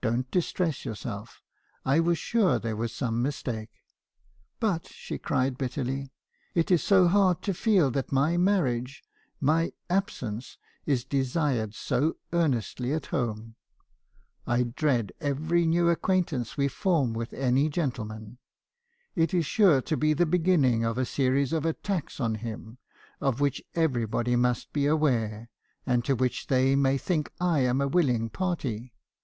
'Don't 0.00 0.28
distress 0.32 0.84
yourself. 0.84 1.40
I 1.84 2.00
was 2.00 2.18
sure 2.18 2.58
there 2.58 2.74
was 2.74 2.92
some 2.92 3.22
mistake.' 3.22 3.70
"But 4.58 4.88
she 4.88 5.18
cried 5.18 5.56
bitterly." 5.56 6.10
'It 6.56 6.68
is 6.72 6.82
so 6.82 7.06
hard 7.06 7.42
to 7.42 7.54
feel 7.54 7.88
that 7.92 8.10
my 8.10 8.36
marriage— 8.36 9.04
my 9.50 9.72
absence— 9.88 10.58
is 10.84 11.04
desired 11.04 11.76
so 11.76 12.16
earnestly 12.32 12.92
at 12.92 13.06
home. 13.14 13.54
I 14.48 14.64
dread 14.64 15.12
every 15.20 15.64
new 15.64 15.88
acquaintance 15.90 16.56
we 16.56 16.66
form 16.66 17.12
with 17.12 17.32
any 17.32 17.68
gentleman. 17.68 18.38
It 19.14 19.32
is 19.32 19.46
sure 19.46 19.80
to 19.82 19.96
be 19.96 20.12
the 20.12 20.26
beginning 20.26 20.82
of 20.82 20.98
a 20.98 21.06
Lime 21.06 21.06
Leigh. 21.06 21.14
20 21.28 21.46
306 21.46 21.52
me. 21.52 21.54
haebison's 21.54 21.62
confessions. 21.62 22.08
series 22.10 22.16
of 22.16 22.18
attacks 22.18 22.20
on 22.20 22.34
him, 22.34 22.78
of 23.20 23.40
which 23.40 23.62
everybody 23.76 24.34
must 24.34 24.72
be 24.72 24.86
aware, 24.86 25.48
and 25.86 26.04
to 26.04 26.16
which 26.16 26.48
they 26.48 26.74
may 26.74 26.98
think 26.98 27.30
I 27.40 27.60
am 27.60 27.80
a 27.80 27.86
willing 27.86 28.28
party. 28.28 28.92